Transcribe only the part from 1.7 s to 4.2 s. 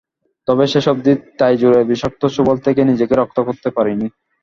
বিষাক্ত ছোবল থেকে নিজেকে রক্ষা করতে পারেননি।